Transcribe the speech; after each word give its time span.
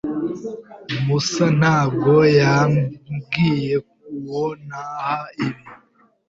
Musa 1.05 1.45
ntabwo 1.59 2.13
yambwiye 2.39 3.73
uwo 4.13 4.45
naha 4.67 5.17
ibi. 5.45 5.63